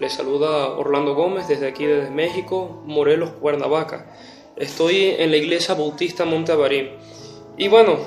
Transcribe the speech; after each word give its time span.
Les 0.00 0.14
saluda 0.14 0.78
Orlando 0.78 1.14
Gómez 1.14 1.46
desde 1.46 1.68
aquí, 1.68 1.84
desde 1.84 2.10
México, 2.10 2.80
Morelos, 2.86 3.32
Cuernavaca. 3.32 4.06
Estoy 4.56 5.14
en 5.18 5.30
la 5.30 5.36
iglesia 5.36 5.74
bautista 5.74 6.24
Monte 6.24 6.52
Abarín. 6.52 6.92
Y 7.58 7.68
bueno, 7.68 7.98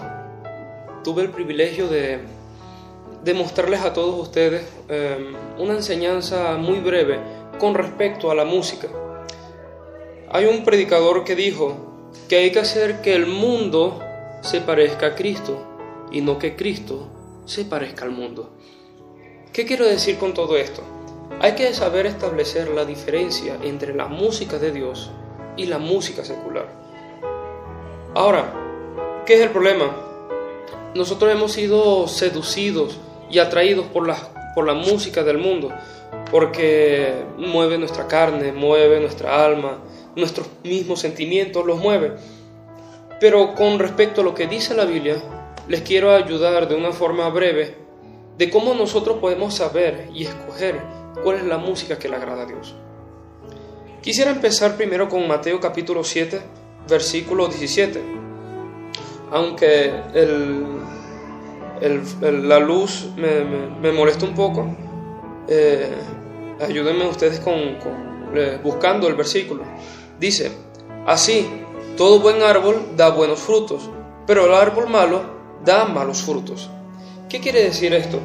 tuve 1.03 1.21
el 1.21 1.29
privilegio 1.29 1.87
de, 1.87 2.17
de 3.23 3.33
mostrarles 3.35 3.81
a 3.81 3.93
todos 3.93 4.19
ustedes 4.19 4.67
em, 4.89 5.35
una 5.59 5.73
enseñanza 5.73 6.57
muy 6.57 6.79
breve 6.79 7.19
con 7.59 7.76
respecto 7.76 8.31
a 8.31 8.35
la 8.35 8.44
música. 8.44 8.87
Hay 10.31 10.46
un 10.46 10.63
predicador 10.63 11.23
que 11.23 11.35
dijo 11.35 12.10
que 12.28 12.37
hay 12.37 12.51
que 12.51 12.60
hacer 12.60 13.03
que 13.03 13.13
el 13.13 13.28
mundo 13.28 13.99
se 14.41 14.62
parezca 14.62 15.05
a 15.05 15.15
Cristo 15.15 16.07
y 16.12 16.21
no 16.21 16.39
que 16.39 16.55
Cristo 16.55 17.07
se 17.45 17.66
parezca 17.66 18.03
al 18.03 18.12
mundo. 18.12 18.57
¿Qué 19.52 19.67
quiero 19.67 19.85
decir 19.85 20.17
con 20.17 20.34
todo 20.34 20.57
esto? 20.57 20.92
Hay 21.40 21.55
que 21.55 21.73
saber 21.73 22.05
establecer 22.05 22.70
la 22.70 22.86
diferencia 22.86 23.58
entre 23.62 23.94
la 23.94 24.08
música 24.08 24.60
de 24.60 24.72
Dios 24.72 25.12
y 25.58 25.66
la 25.66 25.78
música 25.78 26.24
secular. 26.24 26.68
Ahora, 28.16 28.54
¿qué 29.26 29.36
es 29.36 29.41
el 29.41 29.50
problema? 29.50 29.96
Nosotros 30.96 31.32
hemos 31.32 31.52
sido 31.52 32.08
seducidos 32.08 33.00
y 33.30 33.40
atraídos 33.40 33.88
por 33.88 34.08
la, 34.08 34.16
por 34.55 34.66
la 34.66 34.74
música 34.74 35.24
del 35.24 35.38
mundo, 35.38 35.70
porque 36.32 37.14
mueve 37.38 37.77
nuestra 37.77 38.08
carne, 38.08 38.52
mueve 38.52 39.00
nuestra 39.00 39.44
alma, 39.44 39.80
nuestros 40.16 40.48
mismos 40.63 41.00
sentimientos 41.00 41.66
los 41.66 41.80
mueve. 41.80 42.13
Pero 43.20 43.55
con 43.55 43.80
respecto 43.80 44.22
a 44.22 44.24
lo 44.24 44.36
que 44.36 44.48
dice 44.48 44.76
la 44.76 44.86
Biblia, 44.86 45.16
les 45.68 45.82
quiero 45.82 46.12
ayudar 46.12 46.68
de 46.68 46.76
una 46.76 46.91
forma 46.91 47.27
breve 47.30 47.77
de 48.38 48.50
cómo 48.50 48.74
nosotros 48.74 49.18
podemos 49.20 49.54
saber 49.54 50.10
y 50.13 50.26
escoger 50.26 51.02
cuál 51.22 51.38
es 51.38 51.44
la 51.45 51.58
música 51.58 51.99
que 51.99 52.09
le 52.09 52.16
agrada 52.16 52.44
a 52.44 52.45
Dios. 52.45 52.76
Quisiera 54.02 54.31
empezar 54.31 54.76
primero 54.76 55.08
con 55.08 55.27
Mateo 55.27 55.59
capítulo 55.59 56.04
7, 56.04 56.41
versículo 56.90 57.48
17. 57.48 58.01
Aunque 59.32 59.93
la 62.21 62.60
luz 62.60 63.07
me, 63.15 63.91
molesta 63.91 64.25
un 64.25 64.35
poco, 64.35 64.75
eh, 65.47 65.89
ayúdenme 66.61 67.07
ustedes 67.07 67.39
con, 67.39 67.77
eh, 68.35 68.59
buscando 68.61 69.07
el 69.07 69.16
versículo. 69.16 69.63
Dice, 70.19 70.51
así, 71.07 71.47
todo 71.97 72.19
buen 72.19 72.41
árbol 72.41 72.95
da 72.97 73.09
buenos 73.09 73.39
frutos, 73.39 73.89
pero 74.27 74.45
el 74.45 74.53
árbol 74.53 74.89
malo 74.89 75.21
da 75.63 75.85
malos 75.85 76.21
frutos. 76.21 76.69
¿Qué 77.29 77.39
quiere 77.39 77.63
decir 77.63 77.93
esto? 77.93 78.19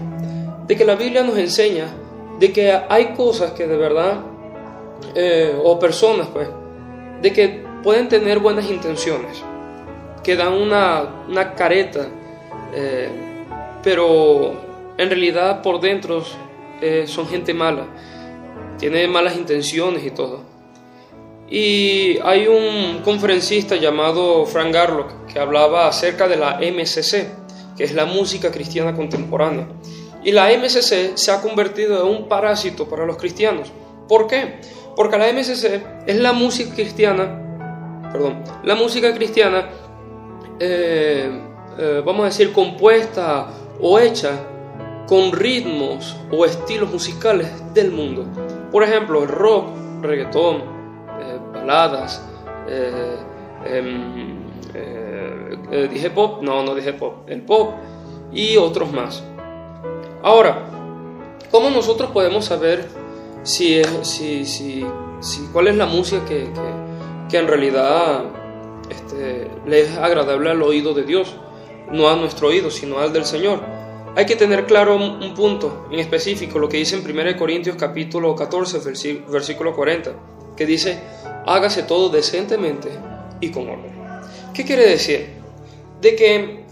De 0.67 0.77
que 0.77 0.85
la 0.85 0.97
Biblia 0.97 1.23
nos 1.23 1.39
enseña 1.39 1.87
de 2.39 2.53
que 2.53 2.73
hay 2.89 3.15
cosas 3.15 3.53
que 3.53 3.67
de 3.67 3.77
verdad, 3.77 4.21
eh, 5.15 5.57
o 5.63 5.79
personas 5.79 6.29
pues, 6.29 6.49
de 7.21 7.33
que 7.33 7.65
pueden 7.83 8.09
tener 8.09 8.39
buenas 8.39 8.71
intenciones, 8.71 9.43
que 10.23 10.37
dan 10.37 10.53
una, 10.53 11.25
una 11.29 11.55
careta, 11.55 12.09
eh, 12.75 13.09
pero 13.83 14.53
en 14.97 15.09
realidad 15.09 15.63
por 15.63 15.81
dentro 15.81 16.23
eh, 16.81 17.05
son 17.07 17.27
gente 17.27 17.55
mala, 17.55 17.87
tiene 18.79 19.07
malas 19.09 19.37
intenciones 19.37 20.05
y 20.05 20.11
todo. 20.11 20.43
Y 21.51 22.19
hay 22.25 22.47
un 22.47 23.01
conferencista 23.03 23.77
llamado 23.77 24.45
Frank 24.45 24.73
Garlock 24.73 25.27
que 25.27 25.39
hablaba 25.39 25.89
acerca 25.89 26.29
de 26.29 26.37
la 26.37 26.59
MCC, 26.61 27.27
que 27.77 27.85
es 27.85 27.95
la 27.95 28.05
música 28.05 28.53
cristiana 28.53 28.95
contemporánea. 28.95 29.67
Y 30.23 30.33
la 30.33 30.49
MCC 30.51 31.17
se 31.17 31.31
ha 31.31 31.41
convertido 31.41 32.03
en 32.03 32.17
un 32.17 32.29
parásito 32.29 32.89
para 32.89 33.07
los 33.07 33.17
cristianos. 33.17 33.73
¿Por 34.09 34.27
qué? 34.27 34.61
Porque 34.97 35.17
la 35.17 35.33
MCC 35.33 35.81
es 36.07 36.17
la 36.17 36.33
música 36.33 36.75
cristiana, 36.75 38.11
perdón, 38.13 38.43
la 38.65 38.75
música 38.75 39.15
cristiana, 39.15 39.69
eh, 40.59 41.31
eh, 41.79 42.03
vamos 42.05 42.23
a 42.23 42.25
decir, 42.25 42.53
compuesta 42.53 43.49
o 43.81 43.99
hecha 44.01 44.41
con 45.07 45.31
ritmos 45.31 46.17
o 46.33 46.45
estilos 46.45 46.91
musicales 46.91 47.49
del 47.73 47.93
mundo. 47.93 48.27
Por 48.73 48.83
ejemplo, 48.83 49.23
el 49.23 49.29
rock, 49.29 49.69
reggaetón, 50.03 50.57
eh, 50.57 51.39
baladas, 51.53 52.21
em, 53.67 54.37
dije 55.91 56.11
pop, 56.11 56.43
no, 56.43 56.63
no 56.65 56.75
dije 56.75 56.93
pop, 56.93 57.29
el 57.29 57.43
pop 57.43 57.75
y 58.33 58.57
otros 58.57 58.91
más. 58.91 59.23
Ahora, 60.29 60.69
¿cómo 61.51 61.71
nosotros 61.71 62.11
podemos 62.11 62.45
saber 62.45 62.87
si, 63.45 63.81
si, 64.03 64.45
si, 64.45 64.85
si 65.21 65.41
cuál 65.55 65.69
es 65.69 65.77
la 65.77 65.87
música 65.87 66.23
que, 66.27 66.51
que, 67.31 67.39
en 67.39 67.49
realidad 67.49 68.25
este, 68.91 69.51
le 69.67 69.81
es 69.81 69.97
agradable 69.97 70.51
al 70.51 70.61
oído 70.61 70.93
de 70.93 71.05
Dios? 71.05 71.35
No 71.91 72.11
a 72.11 72.17
nuestro 72.17 72.49
oído, 72.49 72.71
sino 72.71 72.99
al 72.99 73.11
del 73.11 73.25
Señor. 73.25 73.63
Hay 74.17 74.27
que 74.27 74.37
tener 74.37 74.67
claro 74.67 74.97
un, 74.97 75.33
punto 75.33 75.87
en 75.91 75.99
específico, 75.99 76.59
lo 76.59 76.69
que 76.69 76.77
dice 76.77 76.97
en 76.97 77.11
1 77.11 77.39
Corintios 77.39 77.77
capítulo 77.77 78.37
14, 78.37 78.81
versículo 79.31 79.75
40, 79.75 80.13
que 80.55 80.67
dice, 80.67 81.01
hágase 81.47 81.85
todo 81.85 82.11
decentemente 82.11 82.91
y 83.41 83.49
con 83.49 83.67
orden. 83.67 83.93
¿Qué 84.53 84.63
quiere 84.67 84.91
decir? 84.91 85.27
De 86.03 86.15
que 86.15 86.68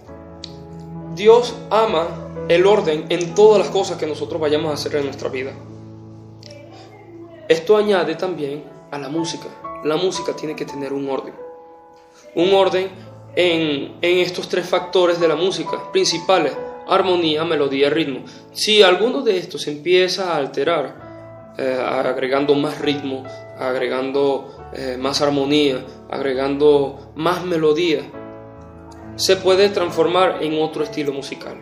Dios 1.17 1.55
ama 1.71 2.09
el 2.49 2.67
orden 2.67 3.07
en 3.09 3.35
todas 3.35 3.59
las 3.59 3.71
cosas 3.71 3.97
que 3.97 4.07
nosotros 4.07 4.39
vayamos 4.39 4.71
a 4.71 4.75
hacer 4.75 4.95
en 4.97 5.07
nuestra 5.07 5.31
vida. 5.31 5.53
Esto 7.49 7.77
añade 7.77 8.17
también 8.17 8.65
a 8.91 8.99
la 8.99 9.09
música. 9.09 9.47
La 9.83 9.97
música 9.97 10.37
tiene 10.37 10.55
que 10.55 10.67
tener 10.67 10.93
un 10.93 11.09
orden. 11.09 11.33
Un 12.35 12.53
orden 12.53 12.91
en, 13.35 13.97
estos 14.03 14.49
tres 14.49 14.69
factores 14.69 15.19
de 15.19 15.27
la 15.27 15.37
música 15.37 15.91
principales, 15.91 16.53
armonía, 16.87 17.45
melodía 17.45 17.89
ritmo. 17.89 18.21
Si 18.53 18.83
alguno 18.83 19.23
de 19.23 19.39
estos 19.39 19.67
empieza 19.69 20.35
a 20.35 20.37
alterar, 20.37 21.55
eh, 21.57 21.79
agregando 21.83 22.55
más 22.55 22.79
ritmo, 22.79 23.25
agregando 23.59 24.71
eh, 24.75 24.97
más 24.99 25.23
armonía, 25.23 25.83
agregando 26.11 27.13
más 27.15 27.43
melodía, 27.43 28.03
se 29.17 29.37
puede 29.37 29.71
transformar 29.71 30.39
en 30.43 30.61
otro 30.63 30.85
estilo 30.85 31.13
musical. 31.13 31.57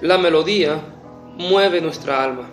La 0.00 0.18
melodía 0.18 0.80
mueve 1.36 1.80
nuestra 1.80 2.22
alma. 2.22 2.50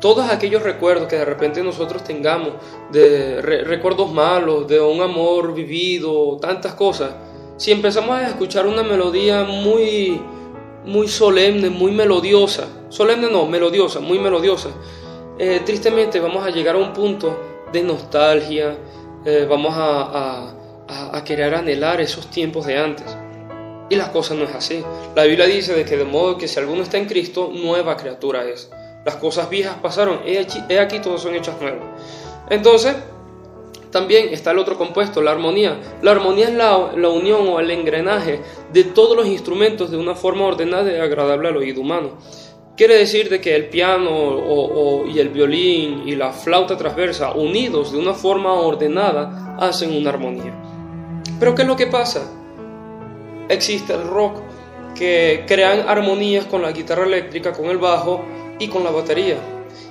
Todos 0.00 0.28
aquellos 0.30 0.62
recuerdos 0.62 1.08
que 1.08 1.16
de 1.16 1.24
repente 1.24 1.62
nosotros 1.62 2.02
tengamos, 2.02 2.54
de 2.90 3.40
recuerdos 3.42 4.10
malos, 4.12 4.66
de 4.66 4.80
un 4.80 5.00
amor 5.00 5.54
vivido, 5.54 6.38
tantas 6.38 6.74
cosas, 6.74 7.10
si 7.56 7.70
empezamos 7.70 8.16
a 8.16 8.26
escuchar 8.26 8.66
una 8.66 8.82
melodía 8.82 9.44
muy, 9.44 10.20
muy 10.86 11.06
solemne, 11.06 11.68
muy 11.68 11.92
melodiosa, 11.92 12.66
solemne 12.88 13.30
no, 13.30 13.44
melodiosa, 13.46 14.00
muy 14.00 14.18
melodiosa, 14.18 14.70
eh, 15.38 15.60
tristemente 15.64 16.18
vamos 16.18 16.46
a 16.46 16.50
llegar 16.50 16.76
a 16.76 16.78
un 16.78 16.94
punto 16.94 17.38
de 17.70 17.82
nostalgia, 17.82 18.78
eh, 19.26 19.46
vamos 19.48 19.74
a 19.76 20.54
a, 20.90 21.24
querer 21.24 21.54
anhelar 21.54 22.00
esos 22.00 22.26
tiempos 22.28 22.66
de 22.66 22.78
antes. 22.78 23.06
Y 23.90 23.96
las 23.96 24.08
cosas 24.10 24.38
no 24.38 24.44
es 24.44 24.54
así. 24.54 24.82
La 25.16 25.24
Biblia 25.24 25.46
dice 25.46 25.74
de 25.74 25.84
que 25.84 25.96
de 25.96 26.04
modo 26.04 26.38
que 26.38 26.48
si 26.48 26.58
alguno 26.58 26.82
está 26.82 26.96
en 26.96 27.06
Cristo, 27.06 27.50
nueva 27.52 27.96
criatura 27.96 28.44
es. 28.48 28.70
Las 29.04 29.16
cosas 29.16 29.50
viejas 29.50 29.76
pasaron, 29.82 30.20
he 30.24 30.38
aquí, 30.38 30.62
he 30.68 30.78
aquí 30.78 31.00
todas 31.00 31.20
son 31.20 31.34
hechas 31.34 31.60
nuevas. 31.60 31.82
Entonces, 32.48 32.94
también 33.90 34.28
está 34.32 34.52
el 34.52 34.58
otro 34.58 34.78
compuesto, 34.78 35.20
la 35.20 35.32
armonía. 35.32 35.80
La 36.02 36.12
armonía 36.12 36.48
es 36.48 36.54
la, 36.54 36.92
la, 36.96 37.08
unión 37.08 37.48
o 37.48 37.58
el 37.58 37.70
engranaje 37.70 38.40
de 38.72 38.84
todos 38.84 39.16
los 39.16 39.26
instrumentos 39.26 39.90
de 39.90 39.96
una 39.96 40.14
forma 40.14 40.44
ordenada 40.44 40.92
y 40.92 40.96
agradable 40.96 41.48
al 41.48 41.56
oído 41.56 41.80
humano. 41.80 42.18
Quiere 42.76 42.96
decir 42.96 43.28
de 43.28 43.40
que 43.40 43.56
el 43.56 43.68
piano 43.68 45.04
y 45.06 45.18
el 45.18 45.28
violín 45.30 46.04
y 46.06 46.14
la 46.14 46.32
flauta 46.32 46.76
transversa 46.76 47.32
unidos 47.32 47.92
de 47.92 47.98
una 47.98 48.14
forma 48.14 48.54
ordenada 48.54 49.56
hacen 49.58 49.94
una 49.94 50.10
armonía. 50.10 50.54
Pero 51.38 51.54
¿qué 51.54 51.62
es 51.62 51.68
lo 51.68 51.76
que 51.76 51.88
pasa? 51.88 52.39
Existe 53.50 53.92
el 53.92 54.06
rock 54.06 54.38
que 54.94 55.44
crean 55.46 55.88
armonías 55.88 56.46
con 56.46 56.62
la 56.62 56.72
guitarra 56.72 57.04
eléctrica, 57.04 57.52
con 57.52 57.66
el 57.66 57.78
bajo 57.78 58.24
y 58.58 58.68
con 58.68 58.84
la 58.84 58.90
batería. 58.90 59.38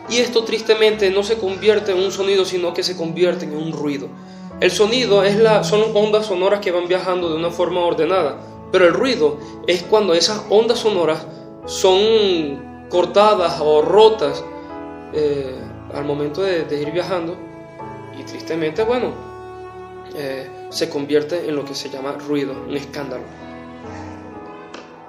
Y 0.10 0.18
esto 0.18 0.44
tristemente 0.44 1.12
no 1.12 1.24
se 1.24 1.38
convierte 1.38 1.92
en 1.92 2.00
un 2.00 2.12
sonido, 2.12 2.46
sino 2.46 2.74
que 2.74 2.84
se 2.84 2.96
convierte 2.96 3.46
en 3.46 3.56
un 3.56 3.72
ruido. 3.72 4.08
El 4.60 4.72
sonido 4.72 5.24
es 5.24 5.38
la, 5.38 5.64
son 5.64 5.96
ondas 5.96 6.26
sonoras 6.26 6.62
que 6.62 6.72
van 6.72 6.88
viajando 6.88 7.30
de 7.30 7.36
una 7.36 7.52
forma 7.52 7.82
ordenada, 7.82 8.40
pero 8.72 8.86
el 8.86 8.94
ruido 8.94 9.38
es 9.68 9.84
cuando 9.84 10.14
esas 10.14 10.42
ondas 10.50 10.80
sonoras 10.80 11.26
son 11.66 12.88
cortadas 12.90 13.60
o 13.62 13.82
rotas 13.82 14.44
eh, 15.14 15.56
al 15.94 16.06
momento 16.06 16.42
de, 16.42 16.82
ir 16.82 16.92
viajando 16.92 17.38
y 18.18 18.24
tristemente, 18.24 18.84
bueno, 18.84 19.14
eh, 20.16 20.48
se 20.70 20.90
convierte 20.90 21.48
en 21.48 21.56
lo 21.56 21.66
que 21.66 21.76
se 21.76 21.90
llama 21.90 22.14
ruido, 22.14 22.54
un 22.68 22.76
escándalo. 22.76 23.24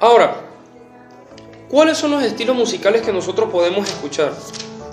Ahora, 0.00 0.35
¿cuáles 1.69 1.99
son 1.99 2.11
los 2.11 2.23
estilos 2.23 2.56
musicales 2.56 3.02
que 3.02 3.12
nosotros 3.12 3.50
podemos 3.50 3.88
escuchar? 3.88 4.32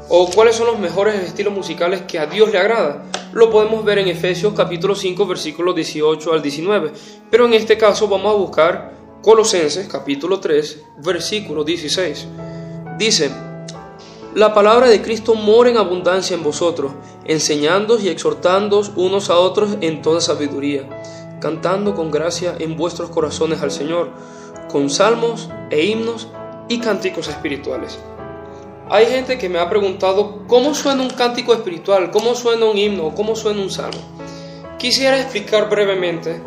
o 0.10 0.30
cuáles 0.30 0.56
son 0.56 0.68
los 0.68 0.80
mejores 0.80 1.16
estilos 1.22 1.54
musicales 1.54 2.04
que 2.08 2.20
a 2.20 2.26
Dios 2.26 2.52
le 2.52 2.58
agrada. 2.58 3.04
Lo 3.34 3.50
podemos 3.50 3.84
ver 3.84 4.00
en 4.00 4.08
Efesios 4.08 4.54
capítulo 4.56 4.96
5 4.96 5.26
versículos 5.28 5.76
18 5.76 6.34
al 6.34 6.42
19, 6.42 6.92
pero 7.30 7.46
en 7.46 7.54
este 7.54 7.78
caso 7.78 8.08
vamos 8.08 8.34
a 8.34 8.38
buscar 8.38 8.94
Colosenses 9.22 9.88
capítulo 9.88 10.40
3 10.40 10.82
versículo 11.00 11.64
16. 11.64 12.28
Dice, 12.98 13.32
la 14.34 14.54
palabra 14.54 14.88
de 14.88 15.02
Cristo 15.02 15.36
mora 15.36 15.70
en 15.70 15.78
abundancia 15.78 16.36
en 16.36 16.44
vosotros, 16.44 16.94
enseñándoos 17.26 18.04
y 18.04 18.10
exhortándoos 18.10 18.92
unos 18.96 19.30
a 19.30 19.38
otros 19.38 19.78
en 19.82 20.02
toda 20.02 20.22
sabiduría, 20.22 20.88
cantando 21.42 21.96
con 21.96 22.12
gracia 22.12 22.56
en 22.60 22.78
vuestros 22.78 23.10
corazones 23.10 23.62
al 23.62 23.72
Señor, 23.72 24.12
con 24.70 24.90
salmos 24.90 25.50
e 25.70 25.86
himnos 25.86 26.28
y 26.68 26.80
cánticos 26.80 27.28
espirituales. 27.28 28.00
Hay 28.90 29.06
gente 29.08 29.38
que 29.38 29.50
me 29.50 29.60
ha 29.60 29.70
preguntado 29.70 30.48
cómo 30.48 30.74
suena 30.74 31.04
un 31.04 31.10
cántico 31.10 31.54
espiritual, 31.54 32.10
cómo 32.12 32.36
suena 32.36 32.66
un 32.66 32.78
himno, 32.78 33.14
cómo 33.14 33.36
suena 33.36 33.62
un 33.62 33.70
salmo. 33.70 34.00
Quisiera 34.78 35.20
explicar 35.20 35.70
brevemente 35.70 36.42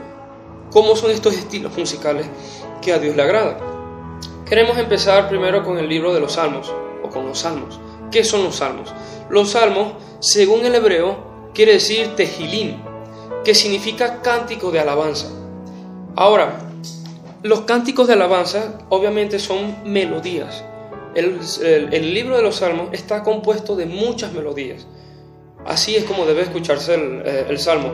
cómo 0.71 0.97
son 0.97 1.11
estos 1.11 1.35
estilos 1.35 1.77
musicales 1.77 2.27
que 2.81 2.93
a 2.93 2.99
Dios 2.99 3.17
le 3.17 3.23
agrada. 3.23 3.59
Queremos 4.47 4.79
empezar 4.79 5.29
primero 5.29 5.63
con 5.65 5.79
el 5.79 5.89
libro 5.89 6.15
de 6.15 6.21
los 6.21 6.33
salmos 6.33 6.73
o 7.05 7.09
con 7.11 7.27
los 7.27 7.41
salmos. 7.41 7.79
¿Qué 8.11 8.25
son 8.25 8.43
los 8.43 8.57
salmos? 8.57 8.93
Los 9.29 9.51
salmos, 9.51 9.93
según 10.21 10.65
el 10.65 10.75
hebreo, 10.75 11.51
quiere 11.55 11.75
decir 11.75 12.17
tejilín, 12.17 12.83
que 13.45 13.55
significa 13.55 14.23
cántico 14.23 14.71
de 14.71 14.81
alabanza. 14.81 15.29
Ahora, 16.17 16.70
los 17.43 17.63
cánticos 17.63 18.07
de 18.07 18.15
alabanza 18.15 18.79
obviamente 18.89 19.39
son 19.39 19.77
melodías 19.85 20.65
el, 21.15 22.15
libro 22.15 22.37
de 22.37 22.43
los 22.43 22.57
salmos 22.57 22.89
está 22.93 23.23
compuesto 23.23 23.77
de 23.77 23.87
muchas 23.87 24.33
melodías. 24.33 24.87
Así 25.67 25.97
es 25.97 26.05
como 26.05 26.25
debe 26.25 26.43
escucharse 26.43 26.95
el, 26.95 27.23
eh, 27.25 27.59
salmo. 27.59 27.93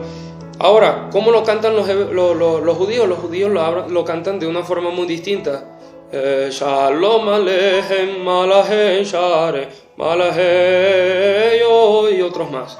Ahora, 0.59 1.09
¿cómo 1.11 1.31
lo 1.31 1.43
cantan 1.43 1.75
los, 1.75 1.87
los, 1.87 2.77
judíos? 2.77 3.07
Los 3.07 3.19
judíos 3.19 3.51
lo, 3.51 3.87
lo, 3.87 4.05
cantan 4.05 4.39
de 4.39 4.47
una 4.47 4.63
forma 4.63 4.89
muy 4.89 5.05
distinta. 5.05 5.77
Eh, 6.11 6.49
Shalom 6.51 7.27
Alejem, 7.29 8.23
Share, 9.03 9.69
y 12.17 12.21
otros 12.21 12.51
más. 12.51 12.77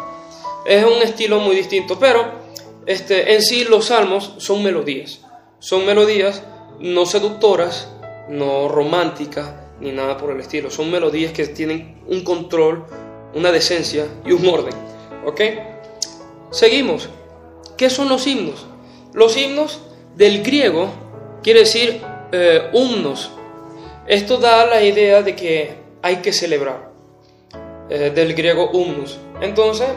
Es 0.66 0.84
un 0.84 1.02
estilo 1.02 1.40
muy 1.40 1.56
distinto, 1.56 1.98
pero 2.00 2.26
este, 2.86 3.34
en 3.36 3.42
sí 3.42 3.66
los 3.66 3.86
salmos 3.86 4.34
son 4.38 4.64
melodías. 4.64 5.22
Son 5.60 5.86
melodías 5.86 6.44
no 6.80 7.06
seductoras, 7.06 7.90
no 8.30 8.68
románticas, 8.68 9.54
ni 9.80 9.92
nada 9.92 10.18
por 10.18 10.32
el 10.32 10.40
estilo. 10.40 10.70
Son 10.70 10.90
melodías 10.92 11.32
que 11.32 11.48
tienen 11.48 12.02
un 12.08 12.24
control, 12.24 12.86
una 13.34 13.52
decencia 13.52 14.08
y 14.26 14.32
un 14.32 14.48
orden. 14.48 14.74
¿Ok? 15.26 15.42
Seguimos. 16.52 17.10
¿Qué 17.76 17.90
son 17.90 18.10
los 18.10 18.26
himnos? 18.26 18.66
Los 19.14 19.38
himnos 19.38 19.82
del 20.16 20.44
griego 20.44 20.90
quiere 21.44 21.62
decir 21.62 22.02
eh. 22.32 22.72
Esto 24.08 24.38
da 24.38 24.66
la 24.66 24.82
idea 24.82 25.22
de 25.22 25.36
que 25.36 25.76
hay 26.02 26.18
que 26.18 26.32
celebrar. 26.32 26.92
Eh, 27.90 28.12
del 28.14 28.34
griego 28.34 28.70
himnos. 28.74 29.18
Entonces, 29.42 29.88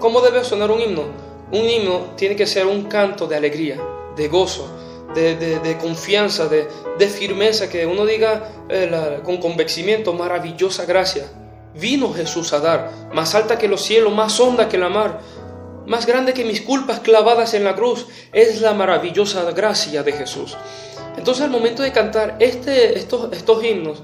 ¿cómo 0.00 0.20
debe 0.20 0.44
sonar 0.44 0.70
un 0.70 0.80
himno? 0.80 1.04
Un 1.52 1.68
himno 1.68 2.12
tiene 2.16 2.36
que 2.36 2.46
ser 2.46 2.66
un 2.66 2.84
canto 2.84 3.26
de 3.26 3.36
alegría, 3.36 3.78
de 4.16 4.28
gozo, 4.28 4.68
de, 5.14 5.78
confianza, 5.80 6.48
de, 6.48 7.08
firmeza, 7.08 7.68
que 7.68 7.86
uno 7.86 8.04
diga 8.04 8.48
eh, 8.68 9.20
con 9.24 9.38
convencimiento, 9.38 10.12
maravillosa 10.12 10.84
gracia. 10.84 11.24
Vino 11.74 12.12
Jesús 12.12 12.52
a 12.52 12.60
dar, 12.60 12.90
más 13.12 13.34
alta 13.34 13.58
que 13.58 13.68
los 13.68 13.82
cielos, 13.82 14.12
más 14.12 14.38
honda 14.38 14.68
que 14.68 14.78
la 14.78 14.88
mar, 14.88 15.20
más 15.86 16.06
grande 16.06 16.32
que 16.32 16.44
mis 16.44 16.62
culpas 16.62 17.00
clavadas 17.00 17.54
en 17.54 17.64
la 17.64 17.74
cruz, 17.74 18.06
es 18.32 18.60
la 18.60 18.74
maravillosa 18.74 19.50
gracia 19.52 20.02
de 20.02 20.12
Jesús. 20.12 20.56
Entonces 21.16 21.44
al 21.44 21.50
momento 21.50 21.82
de 21.82 21.92
cantar 21.92 22.36
este, 22.38 22.98
estos, 22.98 23.32
estos 23.32 23.62
himnos, 23.64 24.02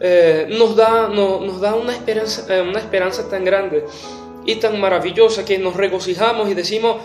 eh, 0.00 0.46
nos, 0.50 0.74
da, 0.76 1.08
nos 1.08 1.60
da 1.60 1.74
una, 1.74 1.92
esperanza, 1.92 2.52
eh, 2.52 2.60
una 2.60 2.80
esperanza 2.80 3.28
tan 3.28 3.44
grande 3.44 3.84
y 4.44 4.56
tan 4.56 4.80
maravillosa 4.80 5.44
que 5.44 5.58
nos 5.58 5.76
regocijamos 5.76 6.48
y 6.50 6.54
decimos, 6.54 6.96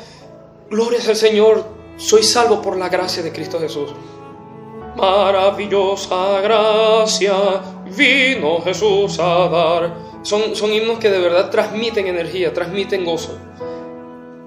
gloria 0.70 1.00
al 1.08 1.16
Señor, 1.16 1.79
soy 2.00 2.24
salvo 2.24 2.62
por 2.62 2.78
la 2.78 2.88
gracia 2.88 3.22
de 3.22 3.32
Cristo 3.32 3.60
Jesús. 3.60 3.94
Maravillosa 4.96 6.40
gracia 6.42 7.34
vino 7.96 8.62
Jesús 8.62 9.20
a 9.20 9.50
dar. 9.50 9.94
Son, 10.22 10.56
son 10.56 10.72
himnos 10.72 10.98
que 10.98 11.10
de 11.10 11.20
verdad 11.20 11.50
transmiten 11.50 12.08
energía, 12.08 12.54
transmiten 12.54 13.04
gozo. 13.04 13.38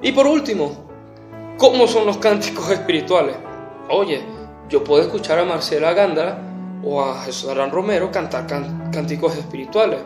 Y 0.00 0.12
por 0.12 0.26
último, 0.26 0.88
¿cómo 1.58 1.87
son 1.87 2.06
los 2.06 2.16
cánticos 2.16 2.70
espirituales? 2.70 3.37
Oye, 3.90 4.22
yo 4.70 4.82
puedo 4.82 5.02
escuchar 5.02 5.38
a 5.38 5.44
Marcela 5.44 5.93
Gándara 5.93 6.38
o 6.82 7.02
a 7.02 7.20
Jesús 7.22 7.50
Arán 7.50 7.70
Romero 7.70 8.10
cantar 8.10 8.46
cánticos 8.46 9.37
espirituales. 9.37 10.00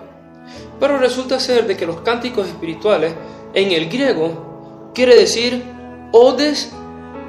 Pero 0.80 0.98
resulta 0.98 1.38
ser 1.38 1.66
de 1.66 1.76
que 1.76 1.86
los 1.86 2.00
cánticos 2.00 2.48
espirituales 2.48 3.14
en 3.54 3.70
el 3.70 3.88
griego 3.88 4.90
quiere 4.94 5.14
decir 5.14 5.62
odes 6.10 6.72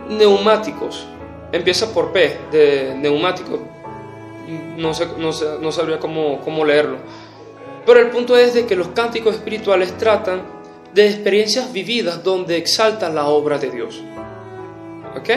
neumáticos. 0.09 1.06
Empieza 1.51 1.94
por 1.94 2.12
P, 2.12 2.38
de 2.51 2.95
neumático. 2.95 3.59
No, 4.77 4.94
sé, 4.94 5.07
no, 5.18 5.71
sabría 5.71 6.00
cómo, 6.00 6.39
cómo 6.42 6.63
leerlo. 6.63 6.98
Pero 7.86 8.00
el 8.00 8.09
punto 8.09 8.38
es 8.38 8.54
de 8.54 8.65
que 8.65 8.75
los 8.75 8.89
cánticos 8.89 9.36
espirituales 9.36 9.98
tratan 9.98 10.42
de 10.94 11.07
experiencias 11.07 11.71
vividas 11.71 12.24
donde 12.24 12.57
exaltan 12.57 13.15
la 13.15 13.27
obra 13.27 13.57
de 13.57 13.71
Dios. 13.71 14.01
¿Ok? 15.15 15.30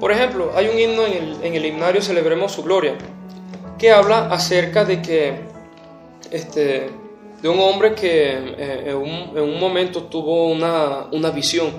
Por 0.00 0.12
ejemplo, 0.12 0.52
hay 0.54 0.68
un 0.68 0.78
himno 0.78 1.06
en 1.06 1.12
el, 1.12 1.36
en 1.42 1.54
el 1.54 1.64
himnario 1.64 2.02
Celebremos 2.02 2.52
su 2.52 2.62
Gloria 2.62 2.94
que 3.78 3.90
habla 3.90 4.28
acerca 4.28 4.84
de 4.84 5.02
que 5.02 5.40
este, 6.30 6.90
de 7.42 7.48
un 7.48 7.60
hombre 7.60 7.94
que 7.94 8.32
eh, 8.32 8.84
en, 8.86 8.96
un, 8.96 9.36
en, 9.36 9.42
un, 9.42 9.60
momento 9.60 10.04
tuvo 10.04 10.48
una, 10.48 11.06
una 11.12 11.30
visión 11.30 11.70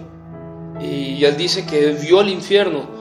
y 0.79 1.23
él 1.23 1.37
dice 1.37 1.65
que 1.65 1.91
vio 1.93 2.21
el 2.21 2.29
infierno. 2.29 2.97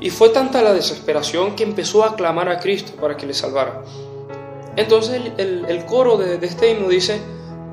Y 0.00 0.10
fue 0.10 0.30
tanta 0.30 0.62
la 0.62 0.72
desesperación 0.72 1.54
que 1.54 1.62
empezó 1.62 2.04
a 2.04 2.16
clamar 2.16 2.48
a 2.48 2.58
Cristo 2.58 2.92
para 3.00 3.16
que 3.16 3.26
le 3.26 3.34
salvara. 3.34 3.82
Entonces 4.74 5.20
el, 5.36 5.84
coro 5.86 6.16
de, 6.16 6.44
este 6.44 6.72
himno 6.72 6.88
dice, 6.88 7.20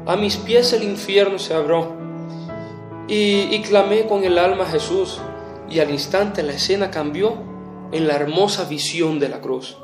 a 0.06 0.16
mis 0.16 0.38
pies 0.38 0.74
el 0.74 0.84
infierno 0.84 1.40
se 1.40 1.54
abrió. 1.54 1.98
Y, 3.08 3.48
y, 3.50 3.62
clamé 3.64 4.06
con 4.06 4.24
el 4.24 4.38
alma 4.38 4.66
a 4.66 4.68
Jesús. 4.68 5.20
Y 5.70 5.80
al 5.80 5.90
instante 5.90 6.44
la 6.44 6.54
escena 6.54 6.92
cambió 6.92 7.34
en 7.92 8.08
la 8.08 8.16
hermosa 8.16 8.66
visión 8.66 9.18
de 9.18 9.30
la 9.30 9.42
cruz. 9.42 9.78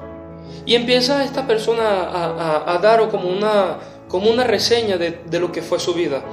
Y 0.68 0.75
empieza 0.75 1.24
esta 1.24 1.48
persona 1.48 2.03
a, 2.03 2.74
a, 2.75 2.77
dar 2.77 3.10
como 3.10 3.27
una, 3.27 3.80
como 4.08 4.30
una 4.30 4.44
reseña 4.44 4.98
de, 4.98 5.22
de 5.25 5.39
lo 5.39 5.51
que 5.51 5.63
fue 5.63 5.80
su 5.80 5.96
vida. 5.96 6.24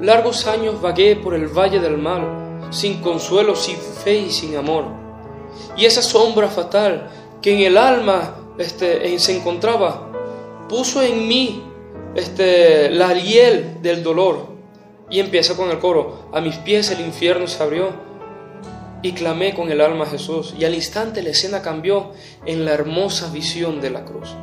Largos 0.00 0.46
años 0.46 0.80
vagué 0.80 1.16
por 1.16 1.34
el 1.34 1.48
valle 1.48 1.80
del 1.80 1.98
mal 1.98 2.45
sin 2.70 3.00
consuelo, 3.00 3.54
sin 3.56 3.76
fe 3.76 4.18
y 4.18 4.30
sin 4.30 4.56
amor. 4.56 4.84
Y 5.76 5.84
esa 5.84 6.02
sombra 6.02 6.48
fatal 6.48 7.08
que 7.42 7.54
en 7.54 7.60
el 7.60 7.76
alma 7.76 8.36
este, 8.58 9.18
se 9.18 9.36
encontraba, 9.36 10.10
puso 10.68 11.02
en 11.02 11.28
mí 11.28 11.62
este, 12.14 12.90
la 12.90 13.14
hiel 13.14 13.82
del 13.82 14.02
dolor. 14.02 14.56
Y 15.08 15.20
empieza 15.20 15.56
con 15.56 15.70
el 15.70 15.78
coro, 15.78 16.28
a 16.32 16.40
mis 16.40 16.56
pies 16.56 16.90
el 16.90 17.00
infierno 17.00 17.46
se 17.46 17.62
abrió 17.62 17.90
y 19.02 19.12
clamé 19.12 19.54
con 19.54 19.70
el 19.70 19.80
alma 19.80 20.04
a 20.04 20.08
Jesús. 20.08 20.54
Y 20.58 20.64
al 20.64 20.74
instante 20.74 21.22
la 21.22 21.30
escena 21.30 21.62
cambió 21.62 22.12
en 22.44 22.64
la 22.64 22.72
hermosa 22.72 23.30
visión 23.30 23.80
de 23.80 23.90
la 23.90 24.04
cruz. 24.04 24.34